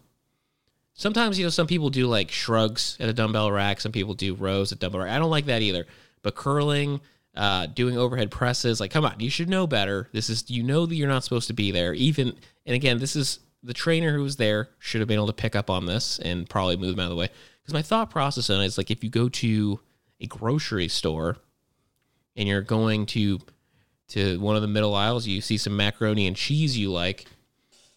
Sometimes 0.98 1.38
you 1.38 1.44
know 1.44 1.50
some 1.50 1.66
people 1.66 1.90
do 1.90 2.06
like 2.06 2.30
shrugs 2.30 2.96
at 2.98 3.08
a 3.08 3.12
dumbbell 3.12 3.52
rack. 3.52 3.80
Some 3.80 3.92
people 3.92 4.14
do 4.14 4.34
rows 4.34 4.72
at 4.72 4.78
dumbbell 4.78 5.02
rack. 5.02 5.10
I 5.10 5.18
don't 5.18 5.30
like 5.30 5.44
that 5.44 5.60
either. 5.60 5.86
But 6.22 6.34
curling, 6.34 7.02
uh, 7.36 7.66
doing 7.66 7.98
overhead 7.98 8.30
presses, 8.30 8.80
like 8.80 8.90
come 8.90 9.04
on, 9.04 9.20
you 9.20 9.28
should 9.28 9.50
know 9.50 9.66
better. 9.66 10.08
This 10.12 10.30
is 10.30 10.50
you 10.50 10.62
know 10.62 10.86
that 10.86 10.94
you're 10.94 11.06
not 11.06 11.22
supposed 11.22 11.48
to 11.48 11.52
be 11.52 11.70
there. 11.70 11.92
Even 11.92 12.34
and 12.64 12.74
again, 12.74 12.98
this 12.98 13.14
is 13.14 13.40
the 13.62 13.74
trainer 13.74 14.14
who 14.14 14.22
was 14.22 14.36
there 14.36 14.70
should 14.78 15.02
have 15.02 15.08
been 15.08 15.18
able 15.18 15.26
to 15.26 15.34
pick 15.34 15.54
up 15.54 15.68
on 15.68 15.84
this 15.84 16.18
and 16.18 16.48
probably 16.48 16.78
move 16.78 16.96
them 16.96 17.00
out 17.00 17.10
of 17.10 17.10
the 17.10 17.16
way. 17.16 17.28
Because 17.60 17.74
my 17.74 17.82
thought 17.82 18.10
process 18.10 18.48
on 18.48 18.62
it 18.62 18.66
is 18.66 18.78
like 18.78 18.90
if 18.90 19.04
you 19.04 19.10
go 19.10 19.28
to 19.28 19.78
a 20.20 20.26
grocery 20.26 20.88
store 20.88 21.36
and 22.36 22.48
you're 22.48 22.62
going 22.62 23.04
to 23.06 23.38
to 24.08 24.40
one 24.40 24.56
of 24.56 24.62
the 24.62 24.68
middle 24.68 24.94
aisles, 24.94 25.26
you 25.26 25.42
see 25.42 25.58
some 25.58 25.76
macaroni 25.76 26.26
and 26.26 26.36
cheese 26.36 26.78
you 26.78 26.90
like. 26.90 27.26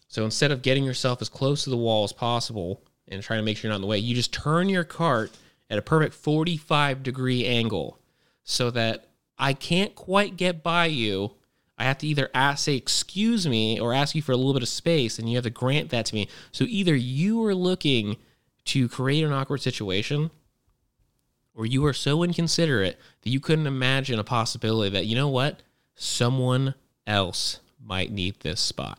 So 0.08 0.24
instead 0.24 0.50
of 0.50 0.60
getting 0.60 0.84
yourself 0.84 1.22
as 1.22 1.30
close 1.30 1.64
to 1.64 1.70
the 1.70 1.78
wall 1.78 2.04
as 2.04 2.12
possible 2.12 2.82
and 3.10 3.22
trying 3.22 3.40
to 3.40 3.44
make 3.44 3.56
sure 3.56 3.68
you're 3.68 3.72
not 3.72 3.76
in 3.76 3.82
the 3.82 3.88
way, 3.88 3.98
you 3.98 4.14
just 4.14 4.32
turn 4.32 4.68
your 4.68 4.84
cart 4.84 5.32
at 5.68 5.78
a 5.78 5.82
perfect 5.82 6.14
45 6.14 7.02
degree 7.02 7.44
angle 7.44 7.98
so 8.44 8.70
that 8.70 9.06
I 9.38 9.52
can't 9.52 9.94
quite 9.94 10.36
get 10.36 10.62
by 10.62 10.86
you 10.86 11.32
I 11.80 11.84
have 11.84 11.96
to 11.98 12.06
either 12.06 12.28
ask, 12.34 12.64
say, 12.64 12.74
excuse 12.74 13.48
me, 13.48 13.80
or 13.80 13.94
ask 13.94 14.14
you 14.14 14.20
for 14.20 14.32
a 14.32 14.36
little 14.36 14.52
bit 14.52 14.62
of 14.62 14.68
space, 14.68 15.18
and 15.18 15.30
you 15.30 15.38
have 15.38 15.44
to 15.44 15.50
grant 15.50 15.88
that 15.88 16.04
to 16.06 16.14
me. 16.14 16.28
So 16.52 16.64
either 16.68 16.94
you 16.94 17.42
are 17.46 17.54
looking 17.54 18.18
to 18.66 18.86
create 18.86 19.24
an 19.24 19.32
awkward 19.32 19.62
situation, 19.62 20.30
or 21.54 21.64
you 21.64 21.86
are 21.86 21.94
so 21.94 22.22
inconsiderate 22.22 23.00
that 23.22 23.30
you 23.30 23.40
couldn't 23.40 23.66
imagine 23.66 24.18
a 24.18 24.24
possibility 24.24 24.90
that, 24.90 25.06
you 25.06 25.16
know 25.16 25.28
what, 25.28 25.62
someone 25.94 26.74
else 27.06 27.60
might 27.82 28.12
need 28.12 28.38
this 28.40 28.60
spot. 28.60 28.98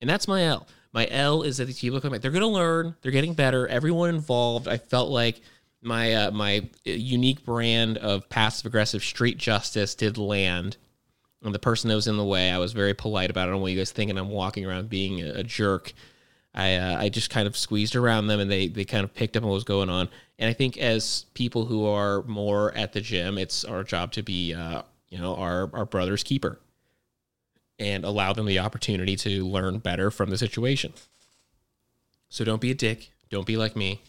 And 0.00 0.08
that's 0.08 0.28
my 0.28 0.44
L. 0.44 0.68
My 0.94 1.06
L 1.10 1.42
is 1.42 1.58
that 1.58 1.66
these 1.66 1.80
people 1.80 2.00
come 2.00 2.12
back. 2.12 2.22
They're 2.22 2.30
going 2.30 2.40
to 2.40 2.46
learn. 2.46 2.94
They're 3.02 3.12
getting 3.12 3.34
better. 3.34 3.68
Everyone 3.68 4.08
involved. 4.08 4.68
I 4.68 4.78
felt 4.78 5.10
like 5.10 5.42
my 5.82 6.14
uh, 6.14 6.30
my 6.30 6.70
unique 6.84 7.44
brand 7.44 7.98
of 7.98 8.28
passive 8.30 8.64
aggressive 8.64 9.02
street 9.02 9.36
justice 9.36 9.94
did 9.94 10.16
land 10.16 10.78
and 11.44 11.54
the 11.54 11.58
person 11.58 11.88
that 11.88 11.94
was 11.94 12.08
in 12.08 12.16
the 12.16 12.24
way, 12.24 12.50
I 12.50 12.58
was 12.58 12.72
very 12.72 12.94
polite 12.94 13.30
about 13.30 13.48
it. 13.48 13.50
I 13.50 13.52
don't 13.52 13.60
want 13.60 13.74
you 13.74 13.78
guys 13.78 13.92
thinking 13.92 14.16
I'm 14.16 14.30
walking 14.30 14.64
around 14.64 14.88
being 14.88 15.20
a, 15.20 15.40
a 15.40 15.42
jerk. 15.42 15.92
I 16.54 16.76
uh, 16.76 16.96
I 16.98 17.08
just 17.10 17.30
kind 17.30 17.46
of 17.46 17.56
squeezed 17.56 17.94
around 17.94 18.28
them, 18.28 18.40
and 18.40 18.50
they 18.50 18.68
they 18.68 18.84
kind 18.84 19.04
of 19.04 19.14
picked 19.14 19.36
up 19.36 19.42
on 19.42 19.50
what 19.50 19.54
was 19.54 19.64
going 19.64 19.90
on. 19.90 20.08
And 20.38 20.48
I 20.48 20.52
think 20.52 20.78
as 20.78 21.26
people 21.34 21.66
who 21.66 21.86
are 21.86 22.22
more 22.22 22.72
at 22.74 22.92
the 22.92 23.00
gym, 23.00 23.38
it's 23.38 23.64
our 23.64 23.84
job 23.84 24.12
to 24.12 24.22
be 24.22 24.54
uh, 24.54 24.82
you 25.10 25.18
know 25.18 25.36
our 25.36 25.68
our 25.74 25.84
brother's 25.84 26.22
keeper, 26.22 26.58
and 27.78 28.04
allow 28.04 28.32
them 28.32 28.46
the 28.46 28.58
opportunity 28.58 29.16
to 29.16 29.46
learn 29.46 29.78
better 29.78 30.10
from 30.10 30.30
the 30.30 30.38
situation. 30.38 30.92
So 32.28 32.44
don't 32.44 32.60
be 32.60 32.70
a 32.70 32.74
dick. 32.74 33.10
Don't 33.30 33.46
be 33.46 33.56
like 33.56 33.76
me. 33.76 34.02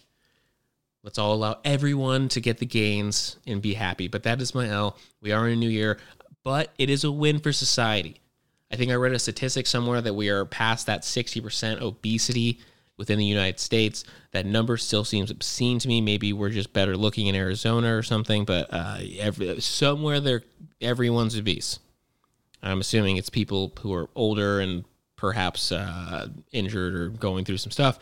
Let's 1.04 1.20
all 1.20 1.34
allow 1.34 1.60
everyone 1.64 2.30
to 2.30 2.42
get 2.42 2.58
the 2.58 2.66
gains 2.66 3.38
and 3.46 3.62
be 3.62 3.76
happy. 3.76 4.08
But 4.08 4.24
that 4.24 4.42
is 4.42 4.56
my 4.56 4.68
L. 4.68 4.98
We 5.22 5.32
are 5.32 5.48
in 5.48 5.54
a 5.54 5.56
new 5.56 5.70
year 5.70 6.00
but 6.46 6.72
it 6.78 6.90
is 6.92 7.04
a 7.04 7.12
win 7.12 7.40
for 7.40 7.52
society. 7.52 8.22
I 8.72 8.78
think 8.78 8.92
I 8.92 8.96
read 8.96 9.14
a 9.14 9.20
statistic 9.20 9.66
somewhere 9.68 10.00
that 10.00 10.14
we 10.14 10.30
are 10.30 10.46
past 10.46 10.86
that 10.86 11.02
60% 11.02 11.82
obesity 11.82 12.60
within 12.98 13.18
the 13.18 13.26
United 13.26 13.60
States. 13.60 14.04
That 14.32 14.46
number 14.46 14.78
still 14.78 15.04
seems 15.04 15.32
obscene 15.32 15.80
to 15.80 15.88
me. 15.88 16.02
Maybe 16.02 16.34
we're 16.34 16.52
just 16.52 16.72
better 16.72 16.96
looking 16.96 17.28
in 17.28 17.36
Arizona 17.36 17.96
or 17.96 18.04
something, 18.04 18.46
but 18.46 18.72
uh, 18.72 19.00
every, 19.18 19.60
somewhere 19.60 20.20
there, 20.20 20.44
everyone's 20.80 21.38
obese. 21.38 21.80
I'm 22.72 22.82
assuming 22.82 23.18
it's 23.18 23.30
people 23.30 23.74
who 23.80 23.94
are 23.94 24.10
older 24.16 24.60
and 24.60 24.86
perhaps 25.16 25.72
uh, 25.72 26.28
injured 26.52 26.96
or 26.96 27.10
going 27.10 27.46
through 27.46 27.58
some 27.58 27.72
stuff. 27.72 28.00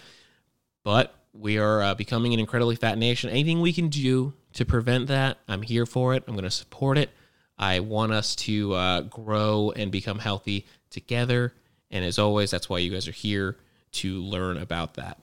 But 0.84 1.16
we 1.34 1.58
are 1.58 1.82
uh, 1.82 1.96
becoming 1.96 2.34
an 2.34 2.40
incredibly 2.40 2.76
fat 2.76 2.98
nation. 2.98 3.30
Anything 3.30 3.62
we 3.62 3.74
can 3.74 3.90
do 3.90 4.34
to 4.54 4.66
prevent 4.66 5.08
that, 5.08 5.38
I'm 5.48 5.62
here 5.62 5.86
for 5.86 6.14
it. 6.14 6.24
I'm 6.28 6.34
going 6.34 6.44
to 6.44 6.52
support 6.52 6.98
it. 6.98 7.10
I 7.58 7.80
want 7.80 8.12
us 8.12 8.36
to 8.38 8.74
uh, 8.74 9.02
grow 9.02 9.72
and 9.76 9.92
become 9.92 10.20
healthy 10.20 10.66
together. 10.90 11.54
And 11.92 12.04
as 12.04 12.18
always, 12.18 12.52
that's 12.52 12.70
why 12.70 12.80
you 12.80 12.92
guys 12.92 13.08
are 13.08 13.12
here 13.12 13.58
to 13.94 14.22
learn 14.22 14.58
about 14.58 14.96
that. 14.96 15.20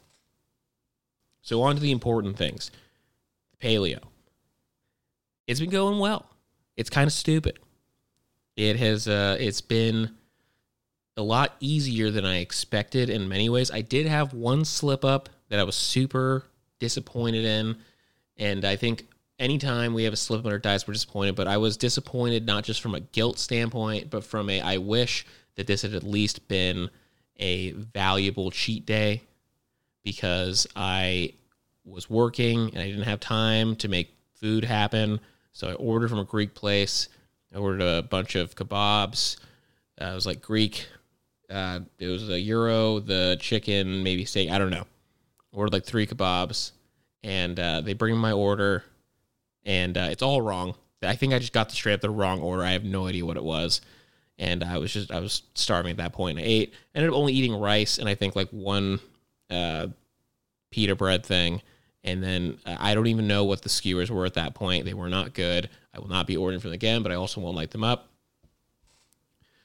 So, 1.42 1.62
on 1.62 1.75
to 1.75 1.80
the 1.80 1.90
important 1.90 2.37
things 2.37 2.70
paleo. 3.61 4.00
It's 5.47 5.61
been 5.61 5.70
going 5.70 5.99
well. 5.99 6.26
It's 6.76 6.90
kind 6.90 7.06
of 7.06 7.12
stupid. 7.12 7.59
It 8.60 8.76
has, 8.76 9.08
uh, 9.08 9.38
it's 9.40 9.62
been 9.62 10.10
a 11.16 11.22
lot 11.22 11.56
easier 11.60 12.10
than 12.10 12.26
I 12.26 12.40
expected 12.40 13.08
in 13.08 13.26
many 13.26 13.48
ways. 13.48 13.70
I 13.70 13.80
did 13.80 14.04
have 14.04 14.34
one 14.34 14.66
slip 14.66 15.02
up 15.02 15.30
that 15.48 15.58
I 15.58 15.62
was 15.62 15.76
super 15.76 16.44
disappointed 16.78 17.46
in. 17.46 17.76
And 18.36 18.66
I 18.66 18.76
think 18.76 19.06
anytime 19.38 19.94
we 19.94 20.04
have 20.04 20.12
a 20.12 20.16
slip 20.16 20.44
up 20.44 20.52
our 20.52 20.58
diets, 20.58 20.86
we're 20.86 20.92
disappointed. 20.92 21.36
But 21.36 21.48
I 21.48 21.56
was 21.56 21.78
disappointed 21.78 22.44
not 22.44 22.64
just 22.64 22.82
from 22.82 22.94
a 22.94 23.00
guilt 23.00 23.38
standpoint, 23.38 24.10
but 24.10 24.24
from 24.24 24.50
a 24.50 24.60
I 24.60 24.76
wish 24.76 25.24
that 25.54 25.66
this 25.66 25.80
had 25.80 25.94
at 25.94 26.02
least 26.02 26.46
been 26.46 26.90
a 27.38 27.70
valuable 27.70 28.50
cheat 28.50 28.84
day 28.84 29.22
because 30.04 30.66
I 30.76 31.32
was 31.86 32.10
working 32.10 32.68
and 32.74 32.78
I 32.78 32.88
didn't 32.88 33.04
have 33.04 33.20
time 33.20 33.74
to 33.76 33.88
make 33.88 34.14
food 34.34 34.66
happen. 34.66 35.18
So 35.54 35.70
I 35.70 35.72
ordered 35.72 36.10
from 36.10 36.18
a 36.18 36.24
Greek 36.24 36.52
place. 36.52 37.08
I 37.54 37.59
ordered 37.59 37.83
a 37.83 38.02
bunch 38.02 38.35
of 38.35 38.54
kebabs. 38.54 39.37
Uh, 40.00 40.07
it 40.07 40.14
was 40.14 40.26
like 40.26 40.40
Greek. 40.40 40.87
Uh, 41.49 41.80
it 41.99 42.07
was 42.07 42.28
a 42.28 42.40
gyro, 42.40 43.00
the 43.00 43.37
chicken, 43.40 44.02
maybe 44.02 44.25
steak. 44.25 44.50
I 44.50 44.59
don't 44.59 44.71
know. 44.71 44.87
Ordered 45.52 45.73
like 45.73 45.85
three 45.85 46.07
kebabs, 46.07 46.73
and 47.25 47.59
uh, 47.59 47.80
they 47.80 47.92
bring 47.92 48.16
my 48.16 48.33
order, 48.33 48.85
and 49.64 49.99
uh, 49.99 50.09
it's 50.11 50.23
all 50.23 50.40
wrong. 50.40 50.75
I 51.02 51.16
think 51.16 51.33
I 51.33 51.38
just 51.38 51.52
got 51.52 51.69
the 51.69 51.75
straight 51.75 51.95
up 51.95 52.00
the 52.02 52.11
wrong 52.11 52.40
order. 52.40 52.62
I 52.62 52.73
have 52.73 52.85
no 52.85 53.09
idea 53.09 53.26
what 53.26 53.37
it 53.37 53.42
was, 53.42 53.80
and 54.38 54.62
I 54.64 54.78
was 54.78 54.92
just 54.92 55.11
I 55.11 55.21
was 55.21 55.42
starving 55.54 55.92
at 55.92 55.97
that 55.99 56.12
point. 56.12 56.38
I 56.38 56.42
ate. 56.42 56.75
ended 56.95 57.11
up 57.11 57.16
only 57.16 57.33
eating 57.33 57.54
rice 57.54 57.99
and 57.99 58.09
I 58.09 58.14
think 58.14 58.35
like 58.37 58.49
one 58.50 59.00
uh, 59.50 59.88
pita 60.71 60.95
bread 60.97 61.25
thing, 61.25 61.62
and 62.04 62.23
then 62.23 62.59
uh, 62.66 62.76
I 62.78 62.95
don't 62.95 63.07
even 63.07 63.26
know 63.26 63.45
what 63.45 63.62
the 63.62 63.69
skewers 63.69 64.11
were 64.11 64.26
at 64.26 64.35
that 64.35 64.54
point. 64.54 64.85
They 64.85 64.95
were 64.95 65.09
not 65.09 65.35
good. 65.35 65.69
I 65.95 65.99
will 65.99 66.09
not 66.09 66.26
be 66.26 66.37
ordering 66.37 66.61
from 66.61 66.71
them 66.71 66.75
again, 66.76 67.02
but 67.02 67.12
I 67.12 67.16
also 67.16 67.40
won't 67.40 67.57
light 67.57 67.71
them 67.71 67.85
up. 67.85 68.09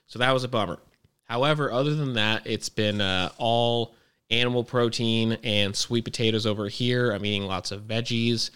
So 0.08 0.20
that 0.20 0.32
was 0.32 0.44
a 0.44 0.48
bummer. 0.48 0.80
However, 1.24 1.72
other 1.72 1.96
than 1.96 2.14
that, 2.14 2.46
it's 2.46 2.70
been 2.70 3.02
uh, 3.02 3.30
all 3.38 3.96
animal 4.30 4.64
protein 4.64 5.38
and 5.44 5.76
sweet 5.76 6.04
potatoes 6.04 6.46
over 6.46 6.68
here. 6.68 7.12
I'm 7.12 7.26
eating 7.26 7.48
lots 7.48 7.72
of 7.72 7.82
veggies. 7.82 8.52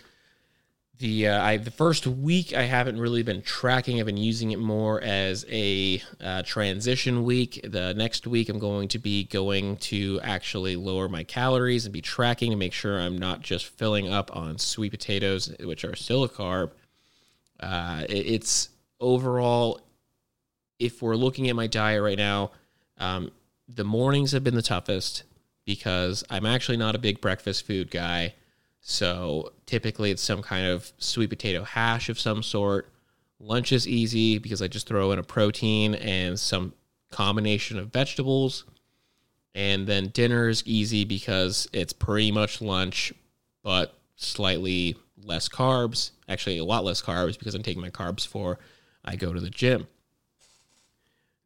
The 1.00 1.30
uh, 1.30 1.42
I 1.42 1.56
the 1.56 1.72
first 1.72 2.06
week 2.06 2.54
I 2.54 2.64
haven't 2.64 3.00
really 3.00 3.24
been 3.24 3.42
tracking. 3.42 4.00
I've 4.00 4.06
been 4.06 4.18
using 4.18 4.52
it 4.52 4.60
more 4.60 5.02
as 5.02 5.46
a 5.50 6.02
uh, 6.20 6.44
transition 6.44 7.24
week. 7.24 7.62
The 7.64 7.94
next 7.94 8.28
week 8.28 8.50
I'm 8.50 8.60
going 8.60 8.90
to 8.90 9.00
be 9.00 9.24
going 9.24 9.78
to 9.78 10.20
actually 10.22 10.76
lower 10.76 11.08
my 11.08 11.24
calories 11.24 11.86
and 11.86 11.94
be 11.94 12.02
tracking 12.02 12.52
to 12.52 12.58
make 12.58 12.74
sure 12.74 13.00
I'm 13.00 13.18
not 13.18 13.42
just 13.42 13.66
filling 13.68 14.12
up 14.12 14.36
on 14.36 14.58
sweet 14.58 14.92
potatoes, 14.92 15.56
which 15.62 15.86
are 15.86 15.96
still 15.96 16.26
a 16.26 16.30
carb. 16.30 16.72
Uh, 17.62 18.04
it's 18.10 18.68
overall, 19.00 19.80
if 20.80 21.02
we're 21.02 21.16
looking 21.16 21.48
at 21.48 21.56
my 21.56 21.68
diet 21.68 22.04
right 22.04 22.18
now, 22.18 22.52
um, 22.98 23.32
the 23.74 23.86
mornings 23.86 24.34
have 24.34 24.44
been 24.44 24.56
the 24.56 24.62
toughest 24.62 25.24
because 25.66 26.26
I'm 26.30 26.46
actually 26.46 26.78
not 26.78 26.94
a 26.94 27.00
big 27.00 27.22
breakfast 27.22 27.66
food 27.66 27.90
guy. 27.90 28.34
So 28.82 29.54
typically 29.66 30.12
it's 30.12 30.24
some 30.24 30.42
kind 30.42 30.68
of 30.68 30.92
sweet 30.98 31.30
potato 31.30 31.64
hash 31.64 32.10
of 32.10 32.20
some 32.20 32.44
sort. 32.44 32.92
Lunch 33.40 33.72
is 33.72 33.88
easy 33.88 34.38
because 34.38 34.62
I 34.62 34.68
just 34.68 34.88
throw 34.88 35.12
in 35.12 35.20
a 35.20 35.24
protein 35.24 35.96
and 35.96 36.40
some 36.40 36.74
combination 37.12 37.80
of 37.80 37.92
vegetables. 37.92 38.66
And 39.56 39.88
then 39.88 40.08
dinner 40.08 40.50
is 40.50 40.64
easy 40.66 41.06
because 41.06 41.68
it's 41.74 41.94
pretty 41.94 42.32
much 42.32 42.62
lunch, 42.62 43.14
but 43.64 43.94
slightly 44.16 44.96
less 45.24 45.50
carbs. 45.50 46.12
Actually, 46.28 46.60
a 46.60 46.66
lot 46.66 46.84
less 46.84 47.02
carbs 47.02 47.38
because 47.38 47.56
I'm 47.56 47.64
taking 47.64 47.82
my 47.82 47.90
carbs 47.90 48.24
before 48.24 48.60
I 49.04 49.16
go 49.16 49.34
to 49.34 49.40
the 49.40 49.50
gym. 49.50 49.88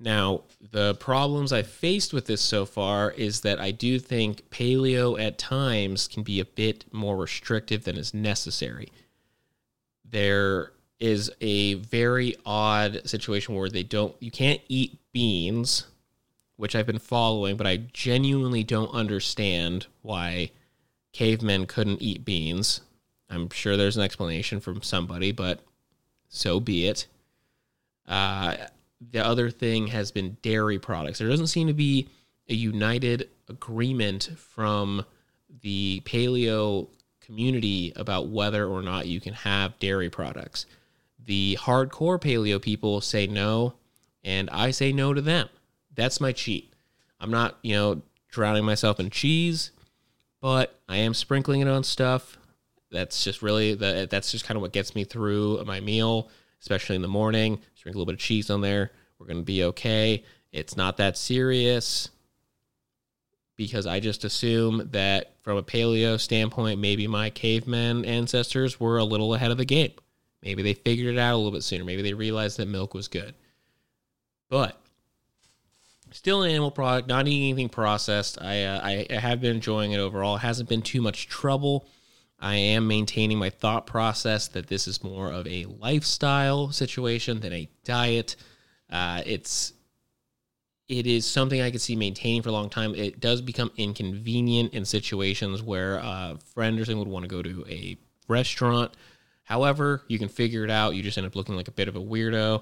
Now, 0.03 0.41
the 0.60 0.95
problems 0.95 1.53
I've 1.53 1.67
faced 1.67 2.12
with 2.12 2.25
this 2.25 2.41
so 2.41 2.65
far 2.65 3.12
is 3.12 3.39
that 3.41 3.62
I 3.62 3.72
do 3.72 4.00
think 4.00 4.50
paleo 4.50 5.17
at 5.17 5.38
times 5.38 6.10
can 6.10 6.24
be 6.24 6.41
a 6.41 6.45
bit 6.45 6.83
more 6.91 7.15
restrictive 7.15 7.86
than 7.86 7.98
is 7.98 8.13
necessary. 8.13 8.91
There 10.03 10.74
is 11.00 11.31
a 11.39 11.75
very 11.75 12.36
odd 12.45 13.07
situation 13.07 13.55
where 13.55 13.69
they 13.69 13.83
don't, 13.83 14.13
you 14.19 14.29
can't 14.29 14.60
eat 14.67 14.98
beans, 15.13 15.88
which 16.57 16.75
I've 16.75 16.86
been 16.86 17.00
following, 17.00 17.55
but 17.55 17.65
I 17.65 17.77
genuinely 17.77 18.65
don't 18.65 18.93
understand 18.93 19.88
why 20.01 20.51
cavemen 21.13 21.65
couldn't 21.65 22.01
eat 22.01 22.25
beans. 22.25 22.81
I'm 23.29 23.50
sure 23.51 23.77
there's 23.77 23.95
an 23.95 24.03
explanation 24.03 24.60
from 24.60 24.81
somebody, 24.81 25.31
but 25.31 25.62
so 26.27 26.60
be 26.60 26.88
it. 26.88 27.07
Uh, 28.05 28.57
the 29.12 29.25
other 29.25 29.50
thing 29.50 29.88
has 29.88 30.12
been 30.12 30.38
dairy 30.41 30.79
products. 30.79 31.19
There 31.19 31.29
doesn't 31.29 31.48
seem 31.48 31.67
to 31.67 31.74
be 31.74 32.10
a 32.50 32.53
united 32.53 33.29
agreement 33.50 34.29
from 34.38 35.05
the 35.62 36.01
paleo 36.05 36.89
community 37.22 37.93
about 37.95 38.27
whether 38.27 38.67
or 38.67 38.81
not 38.81 39.07
you 39.07 39.19
can 39.22 39.33
have 39.33 39.79
dairy 39.79 40.10
products. 40.10 40.65
The 41.25 41.57
hardcore 41.62 42.19
paleo 42.19 42.62
people 42.62 43.01
say 43.01 43.27
no, 43.27 43.75
and 44.24 44.50
I 44.50 44.72
say 44.72 44.91
no 44.91 45.13
to 45.13 45.22
them. 45.22 45.50
That's 45.95 46.19
my 46.19 46.31
cheat. 46.31 46.74
I'm 47.19 47.31
not, 47.31 47.57
you 47.62 47.75
know, 47.75 48.01
drowning 48.29 48.65
myself 48.65 49.00
in 49.00 49.10
cheese, 49.10 49.72
but 50.41 50.77
I 50.89 50.98
am 50.98 51.13
sprinkling 51.13 51.62
it 51.62 51.67
on 51.67 51.83
stuff. 51.83 52.38
That's 52.91 53.24
just 53.24 53.41
really 53.41 53.74
the 53.74 54.07
that's 54.10 54.31
just 54.31 54.45
kind 54.45 54.57
of 54.57 54.62
what 54.62 54.74
gets 54.74 54.93
me 54.93 55.03
through 55.03 55.63
my 55.65 55.79
meal, 55.79 56.29
especially 56.63 56.96
in 56.96 57.01
the 57.01 57.10
morning. 57.10 57.60
Sprinkle 57.75 58.00
a 58.00 58.00
little 58.00 58.13
bit 58.13 58.22
of 58.22 58.25
cheese 58.25 58.50
on 58.50 58.62
there. 58.62 58.91
We're 59.20 59.27
going 59.27 59.39
to 59.39 59.43
be 59.43 59.65
okay. 59.65 60.24
It's 60.53 60.77
not 60.77 60.96
that 60.98 61.17
serious 61.17 62.10
because 63.58 63.86
I 63.86 64.00
just 64.00 64.24
assume 64.24 64.88
that 64.93 65.34
from 65.41 65.58
a 65.58 65.63
paleo 65.63 66.17
standpoint, 66.17 66.79
maybe 66.79 67.05
my 67.05 67.29
caveman 67.29 68.05
ancestors 68.05 68.79
were 68.79 68.98
a 68.98 69.03
little 69.03 69.34
ahead 69.34 69.51
of 69.51 69.58
the 69.58 69.65
game. 69.65 69.91
Maybe 70.41 70.63
they 70.63 70.74
figured 70.74 71.13
it 71.13 71.20
out 71.20 71.34
a 71.34 71.38
little 71.38 71.51
bit 71.51 71.63
sooner. 71.63 71.84
Maybe 71.84 72.01
they 72.01 72.13
realized 72.13 72.58
that 72.58 72.67
milk 72.70 72.93
was 72.93 73.10
good. 73.10 73.36
But 74.50 74.82
still 76.12 76.43
an 76.43 76.51
animal 76.51 76.72
product, 76.72 77.10
not 77.10 77.27
eating 77.27 77.50
anything 77.50 77.70
processed. 77.70 78.41
I, 78.41 78.63
uh, 78.63 79.05
I, 79.10 79.15
have 79.15 79.41
been 79.41 79.55
enjoying 79.55 79.91
it 79.91 80.00
overall. 80.00 80.38
It 80.38 80.39
hasn't 80.39 80.70
been 80.70 80.82
too 80.82 81.01
much 81.01 81.27
trouble. 81.27 81.88
I 82.43 82.55
am 82.55 82.88
maintaining 82.88 83.39
my 83.39 83.50
thought 83.50 83.88
process 83.88 84.50
that 84.50 84.67
this 84.67 84.85
is 84.85 85.01
more 85.01 85.31
of 85.31 85.47
a 85.47 85.63
lifestyle 85.79 86.73
situation 86.73 87.39
than 87.39 87.53
a 87.53 87.69
diet. 87.85 88.35
Uh, 88.89 89.21
it's 89.25 89.71
it 90.89 91.07
is 91.07 91.25
something 91.25 91.62
I 91.62 91.71
could 91.71 91.79
see 91.79 91.95
maintaining 91.95 92.41
for 92.41 92.50
a 92.50 92.51
long 92.51 92.69
time. 92.69 92.93
It 92.95 93.21
does 93.21 93.41
become 93.41 93.71
inconvenient 93.77 94.73
in 94.73 94.83
situations 94.83 95.63
where 95.63 95.95
a 95.95 96.38
friend 96.53 96.77
or 96.77 96.83
something 96.83 97.00
would 97.00 97.07
want 97.07 97.23
to 97.23 97.29
go 97.29 97.41
to 97.41 97.65
a 97.69 97.97
restaurant. 98.27 98.91
However, 99.45 100.03
you 100.09 100.19
can 100.19 100.27
figure 100.27 100.65
it 100.65 100.69
out. 100.69 100.95
You 100.95 101.01
just 101.01 101.17
end 101.17 101.25
up 101.25 101.38
looking 101.38 101.55
like 101.55 101.69
a 101.69 101.71
bit 101.71 101.88
of 101.88 101.95
a 101.95 102.01
weirdo. 102.01 102.62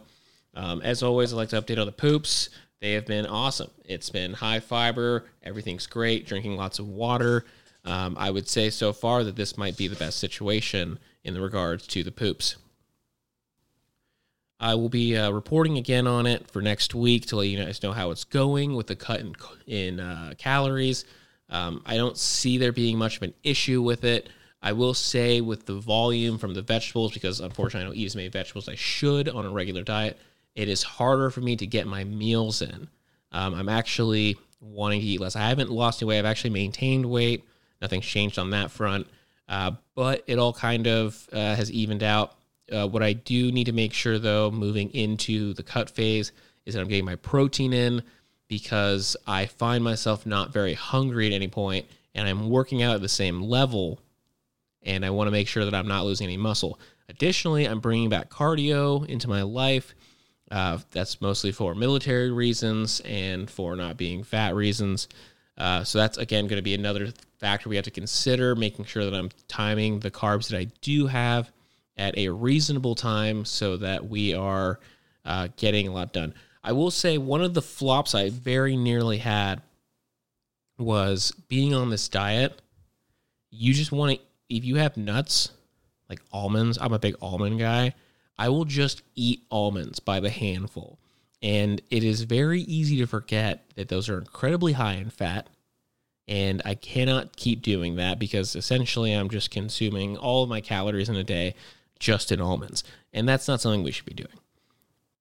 Um, 0.54 0.82
as 0.84 1.02
always, 1.02 1.34
I 1.34 1.38
like 1.38 1.50
to 1.50 1.62
update 1.62 1.80
on 1.80 1.88
the 1.88 1.92
poops. 1.92 2.50
They 2.82 2.94
have 2.94 3.08
been 3.08 3.26
awesome. 3.26 3.72
It's 3.86 4.12
been 4.12 4.34
high 4.34 4.60
fiber. 4.60 5.26
Everything's 5.42 5.88
great. 5.88 6.28
Drinking 6.28 6.56
lots 6.56 6.78
of 6.78 6.88
water. 6.88 7.46
Um, 7.84 8.16
I 8.20 8.30
would 8.30 8.48
say 8.48 8.70
so 8.70 8.94
far 8.94 9.24
that 9.24 9.36
this 9.36 9.58
might 9.58 9.78
be 9.78 9.88
the 9.88 9.96
best 9.96 10.20
situation 10.20 11.00
in 11.24 11.40
regards 11.40 11.88
to 11.88 12.04
the 12.04 12.12
poops. 12.12 12.58
I 14.60 14.76
will 14.76 14.90
be 14.90 15.18
uh, 15.18 15.32
reporting 15.32 15.78
again 15.78 16.06
on 16.06 16.28
it 16.28 16.50
for 16.52 16.62
next 16.62 16.94
week 16.94 17.26
to 17.28 17.38
let 17.38 17.48
you 17.48 17.64
guys 17.64 17.82
know 17.82 17.94
how 17.94 18.12
it's 18.12 18.24
going 18.24 18.76
with 18.76 18.86
the 18.86 18.96
cut 18.96 19.20
in, 19.20 19.36
in 19.66 20.00
uh, 20.00 20.34
calories. 20.38 21.06
Um, 21.50 21.82
I 21.86 21.98
don't 21.98 22.18
see 22.18 22.60
there 22.60 22.72
being 22.72 22.98
much 22.98 23.18
of 23.18 23.24
an 23.24 23.34
issue 23.44 23.82
with 23.82 24.04
it. 24.04 24.30
I 24.62 24.74
will 24.74 24.94
say 24.94 25.42
with 25.42 25.66
the 25.66 25.74
volume 25.74 26.38
from 26.38 26.54
the 26.54 26.62
vegetables, 26.62 27.12
because 27.12 27.40
unfortunately 27.40 27.86
I 27.86 27.90
don't 27.90 27.98
eat 27.98 28.06
as 28.06 28.16
many 28.16 28.28
vegetables 28.28 28.68
as 28.68 28.74
I 28.74 28.76
should 28.76 29.28
on 29.28 29.46
a 29.46 29.50
regular 29.50 29.82
diet, 29.82 30.20
it 30.56 30.70
is 30.70 30.84
harder 30.84 31.32
for 31.32 31.42
me 31.42 31.56
to 31.56 31.66
get 31.66 31.88
my 31.88 32.04
meals 32.04 32.62
in. 32.62 32.88
Um, 33.32 33.56
I'm 33.56 33.70
actually 33.70 34.38
wanting 34.60 35.02
to 35.02 35.08
eat 35.08 35.20
less. 35.20 35.36
I 35.36 35.50
haven't 35.50 35.72
lost 35.72 36.04
any 36.04 36.10
weight. 36.10 36.20
I've 36.20 36.26
actually 36.26 36.52
maintained 36.52 37.08
weight. 37.08 37.44
Nothing's 37.82 38.06
changed 38.06 38.38
on 38.38 38.52
that 38.52 38.72
front. 38.72 39.08
Uh, 39.50 39.72
but 39.96 40.24
it 40.28 40.40
all 40.40 40.54
kind 40.54 40.88
of 40.88 41.28
uh, 41.34 41.56
has 41.56 41.72
evened 41.72 42.04
out. 42.04 42.36
Uh, 42.72 42.88
what 42.88 43.04
I 43.04 43.14
do 43.14 43.52
need 43.52 43.66
to 43.66 43.74
make 43.74 43.94
sure, 43.94 44.18
though, 44.18 44.50
moving 44.50 44.90
into 44.92 45.54
the 45.54 45.64
cut 45.64 45.90
phase, 45.90 46.32
is 46.66 46.74
that 46.74 46.82
I'm 46.82 46.88
getting 46.88 47.06
my 47.06 47.18
protein 47.18 47.74
in 47.74 48.04
because 48.48 49.18
I 49.28 49.46
find 49.46 49.84
myself 49.84 50.26
not 50.26 50.54
very 50.54 50.74
hungry 50.74 51.28
at 51.28 51.34
any 51.34 51.48
point, 51.48 51.86
and 52.14 52.28
I'm 52.28 52.50
working 52.50 52.82
out 52.82 52.96
at 52.96 53.02
the 53.02 53.10
same 53.10 53.42
level, 53.42 54.00
and 54.84 55.06
I 55.06 55.10
want 55.10 55.28
to 55.28 55.32
make 55.32 55.48
sure 55.48 55.66
that 55.66 55.74
I'm 55.74 55.88
not 55.88 56.06
losing 56.06 56.26
any 56.26 56.38
muscle. 56.38 56.80
Additionally, 57.10 57.66
I'm 57.66 57.80
bringing 57.80 58.10
back 58.10 58.30
cardio 58.30 59.08
into 59.08 59.28
my 59.28 59.42
life. 59.42 59.94
Uh, 60.50 60.80
that's 60.92 61.22
mostly 61.22 61.52
for 61.52 61.74
military 61.74 62.30
reasons 62.30 63.02
and 63.06 63.50
for 63.50 63.76
not 63.76 63.96
being 63.96 64.24
fat 64.24 64.54
reasons. 64.54 65.08
Uh, 65.58 65.84
so 65.84 66.00
that's 66.00 66.18
again 66.18 66.48
going 66.48 66.58
to 66.58 66.64
be 66.64 66.74
another 66.74 67.12
factor 67.40 67.70
we 67.70 67.76
have 67.76 67.86
to 67.86 67.92
consider, 67.92 68.56
making 68.56 68.86
sure 68.86 69.06
that 69.06 69.14
I'm 69.14 69.30
timing 69.48 70.00
the 70.00 70.12
carbs 70.12 70.50
that 70.50 70.58
I 70.58 70.66
do 70.82 71.08
have 71.08 71.52
at 71.98 72.18
a 72.18 72.30
reasonable 72.30 72.96
time 72.96 73.46
so 73.46 73.78
that 73.78 74.08
we 74.08 74.34
are 74.34 74.80
uh, 75.26 75.50
getting 75.58 75.88
a 75.88 75.92
lot 75.92 76.14
done. 76.14 76.34
I 76.64 76.72
will 76.74 76.92
say 76.92 77.18
one 77.18 77.42
of 77.42 77.54
the 77.54 77.62
flops 77.62 78.16
I 78.16 78.30
very 78.30 78.76
nearly 78.78 79.18
had 79.18 79.62
was 80.78 81.32
being 81.48 81.74
on 81.74 81.90
this 81.90 82.08
diet. 82.08 82.62
You 83.50 83.74
just 83.74 83.92
want 83.92 84.14
to, 84.14 84.20
if 84.50 84.64
you 84.64 84.76
have 84.76 84.98
nuts, 84.98 85.52
like 86.10 86.22
almonds, 86.32 86.78
I'm 86.80 86.94
a 86.94 87.00
big 87.00 87.16
almond 87.22 87.60
guy. 87.60 87.94
I 88.38 88.50
will 88.50 88.66
just 88.66 89.04
eat 89.16 89.44
almonds 89.52 90.00
by 90.00 90.20
the 90.20 90.30
handful. 90.30 90.98
And 91.42 91.82
it 91.90 92.04
is 92.04 92.22
very 92.22 92.62
easy 92.62 92.98
to 92.98 93.08
forget 93.08 93.66
that 93.76 93.90
those 93.90 94.10
are 94.10 94.18
incredibly 94.20 94.74
high 94.74 94.94
in 94.94 95.10
fat. 95.10 95.48
And 96.28 96.62
I 96.66 96.76
cannot 96.76 97.36
keep 97.36 97.62
doing 97.62 97.96
that 97.96 98.20
because 98.20 98.56
essentially 98.56 99.12
I'm 99.12 99.30
just 99.30 99.50
consuming 99.50 100.18
all 100.18 100.44
of 100.44 100.50
my 100.50 100.62
calories 100.62 101.10
in 101.10 101.16
a 101.16 101.24
day 101.24 101.56
just 102.00 102.32
in 102.32 102.40
almonds. 102.40 102.84
And 103.12 103.28
that's 103.28 103.48
not 103.48 103.60
something 103.60 103.84
we 103.84 103.92
should 103.92 104.06
be 104.06 104.14
doing. 104.14 104.30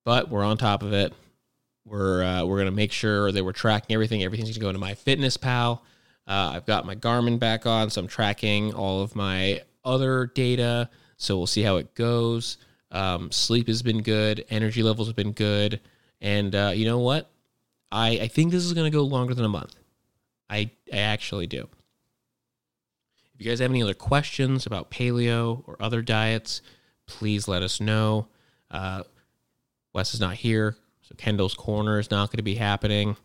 But 0.05 0.29
we're 0.29 0.43
on 0.43 0.57
top 0.57 0.83
of 0.83 0.93
it. 0.93 1.13
We're 1.85 2.23
uh, 2.23 2.45
we're 2.45 2.59
gonna 2.59 2.71
make 2.71 2.91
sure 2.91 3.31
that 3.31 3.43
we're 3.43 3.51
tracking 3.51 3.93
everything. 3.93 4.23
Everything's 4.23 4.57
gonna 4.57 4.71
go 4.73 4.79
into 4.79 4.95
MyFitnessPal. 4.95 5.79
Uh, 6.27 6.51
I've 6.53 6.65
got 6.65 6.85
my 6.85 6.95
Garmin 6.95 7.39
back 7.39 7.65
on, 7.65 7.89
so 7.89 8.01
I'm 8.01 8.07
tracking 8.07 8.73
all 8.73 9.01
of 9.01 9.15
my 9.15 9.61
other 9.83 10.27
data. 10.27 10.89
So 11.17 11.37
we'll 11.37 11.47
see 11.47 11.63
how 11.63 11.77
it 11.77 11.93
goes. 11.95 12.57
Um, 12.91 13.31
sleep 13.31 13.67
has 13.67 13.81
been 13.81 14.01
good. 14.01 14.45
Energy 14.49 14.83
levels 14.83 15.07
have 15.07 15.15
been 15.15 15.31
good. 15.31 15.79
And 16.21 16.53
uh, 16.53 16.71
you 16.75 16.85
know 16.85 16.99
what? 16.99 17.29
I, 17.91 18.19
I 18.19 18.27
think 18.27 18.51
this 18.51 18.63
is 18.63 18.73
going 18.73 18.89
to 18.89 18.95
go 18.95 19.03
longer 19.03 19.33
than 19.33 19.45
a 19.45 19.49
month. 19.49 19.75
I, 20.49 20.69
I 20.93 20.97
actually 20.97 21.47
do. 21.47 21.67
If 23.33 23.45
you 23.45 23.49
guys 23.49 23.59
have 23.59 23.71
any 23.71 23.81
other 23.81 23.93
questions 23.93 24.65
about 24.65 24.91
paleo 24.91 25.63
or 25.65 25.77
other 25.79 26.01
diets, 26.01 26.61
please 27.07 27.47
let 27.47 27.63
us 27.63 27.81
know. 27.81 28.27
Uh, 28.69 29.03
Wes 29.93 30.13
is 30.13 30.19
not 30.19 30.35
here, 30.35 30.77
so 31.01 31.15
Kendall's 31.15 31.55
Corner 31.55 31.99
is 31.99 32.11
not 32.11 32.29
going 32.29 32.37
to 32.37 32.43
be 32.43 32.55
happening. 32.55 33.17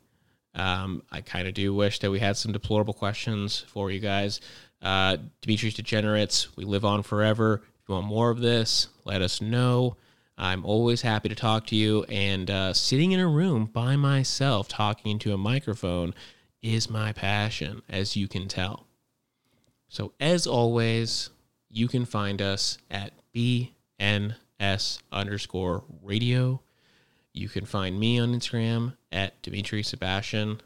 Um, 0.55 1.03
I 1.13 1.21
kind 1.21 1.47
of 1.47 1.55
do 1.55 1.75
wish 1.75 1.99
that 1.99 2.11
we 2.11 2.19
had 2.19 2.37
some 2.37 2.53
deplorable 2.53 2.95
questions 2.95 3.65
for 3.69 3.91
you 3.91 4.01
guys. 4.01 4.41
Uh, 4.81 5.19
Dimitri's 5.43 5.75
Degenerates, 5.75 6.57
we 6.57 6.65
live 6.65 6.85
on 6.85 7.03
forever. 7.03 7.63
If 7.63 7.89
you 7.89 7.95
want 7.95 8.07
more 8.07 8.31
of 8.31 8.41
this, 8.41 8.89
let 9.05 9.21
us 9.21 9.41
know. 9.41 9.97
I'm 10.39 10.65
always 10.65 11.03
happy 11.03 11.29
to 11.29 11.35
talk 11.35 11.67
to 11.67 11.77
you. 11.77 12.05
And 12.05 12.51
uh, 12.51 12.73
sitting 12.75 13.13
in 13.13 13.21
a 13.21 13.27
room 13.27 13.67
by 13.67 13.97
myself 13.97 14.69
talking 14.69 15.13
into 15.13 15.33
a 15.33 15.39
microphone 15.39 16.15
is 16.63 16.91
my 16.91 17.13
passion, 17.13 17.83
as 17.89 18.17
you 18.17 18.29
can 18.29 18.49
tell. 18.49 18.87
So, 19.89 20.13
as 20.21 20.47
always, 20.47 21.31
you 21.71 21.89
can 21.89 22.05
find 22.05 22.43
us 22.43 22.79
at 22.91 23.13
BNS 23.35 24.99
underscore 25.13 25.85
radio. 26.03 26.61
You 27.33 27.49
can 27.49 27.65
find 27.65 27.99
me 27.99 28.19
on 28.19 28.35
Instagram 28.35 28.97
at 29.13 29.41
Dimitri 29.43 29.83
Sebastian. 29.83 30.61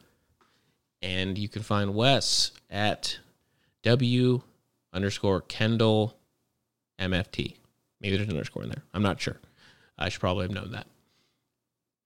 And 1.02 1.38
you 1.38 1.48
can 1.48 1.62
find 1.62 1.94
Wes 1.94 2.52
at 2.68 3.18
W 3.82 4.42
underscore 4.92 5.40
Kendall 5.42 6.16
MFT. 6.98 7.56
Maybe 8.00 8.16
there's 8.16 8.28
an 8.28 8.34
underscore 8.34 8.64
in 8.64 8.68
there. 8.70 8.82
I'm 8.92 9.02
not 9.02 9.20
sure. 9.20 9.38
I 10.00 10.08
should 10.08 10.20
probably 10.20 10.44
have 10.44 10.50
known 10.54 10.72
that. 10.72 10.86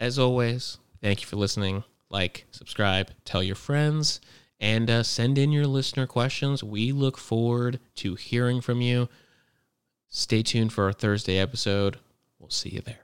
As 0.01 0.19
always, 0.19 0.79
thank 1.01 1.21
you 1.21 1.27
for 1.27 1.37
listening. 1.37 1.85
Like, 2.11 2.45
subscribe, 2.51 3.11
tell 3.25 3.43
your 3.43 3.55
friends, 3.55 4.21
and 4.61 4.91
uh, 4.91 5.03
send 5.03 5.39
in 5.39 5.53
your 5.53 5.67
listener 5.67 6.07
questions. 6.07 6.63
We 6.63 6.93
look 6.93 7.17
forward 7.17 7.81
to 7.97 8.15
hearing 8.15 8.61
from 8.61 8.81
you. 8.81 9.09
Stay 10.09 10.43
tuned 10.43 10.73
for 10.73 10.85
our 10.85 10.93
Thursday 10.93 11.39
episode. 11.39 11.99
We'll 12.39 12.51
see 12.51 12.71
you 12.71 12.81
there. 12.81 13.04